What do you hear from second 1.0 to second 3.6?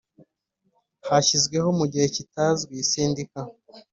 Hashyizweho mu gihe kitazwi Sendika